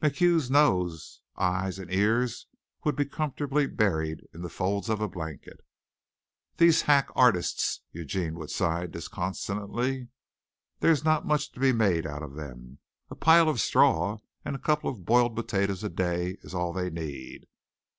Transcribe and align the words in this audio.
MacHugh's 0.00 0.50
nose, 0.50 1.20
eyes 1.36 1.78
and 1.78 1.92
ears 1.92 2.46
would 2.84 2.96
be 2.96 3.04
comfortably 3.04 3.66
buried 3.66 4.26
in 4.32 4.40
the 4.40 4.48
folds 4.48 4.88
of 4.88 5.02
a 5.02 5.08
blanket. 5.10 5.60
"These 6.56 6.80
hack 6.88 7.10
artists," 7.14 7.82
Eugene 7.92 8.34
would 8.36 8.50
sigh 8.50 8.86
disconsolately. 8.86 10.08
"There's 10.80 11.04
not 11.04 11.26
much 11.26 11.52
to 11.52 11.60
be 11.60 11.72
made 11.72 12.06
out 12.06 12.22
of 12.22 12.32
them. 12.34 12.78
A 13.10 13.14
pile 13.14 13.50
of 13.50 13.60
straw 13.60 14.16
and 14.42 14.56
a 14.56 14.58
couple 14.58 14.88
of 14.88 15.04
boiled 15.04 15.36
potatoes 15.36 15.84
a 15.84 15.90
day 15.90 16.38
is 16.40 16.54
all 16.54 16.72
they 16.72 16.88
need." 16.88 17.46